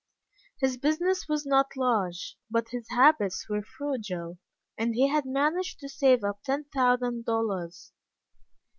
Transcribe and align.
His 0.57 0.77
business 0.77 1.27
was 1.29 1.45
not 1.45 1.75
large, 1.77 2.35
but 2.49 2.69
his 2.69 2.89
habits 2.89 3.47
were 3.47 3.61
frugal, 3.61 4.39
and 4.75 4.95
he 4.95 5.09
had 5.09 5.25
managed 5.27 5.79
to 5.81 5.89
save 5.89 6.23
up 6.23 6.41
ten 6.41 6.63
thousand 6.73 7.23
dollars. 7.25 7.93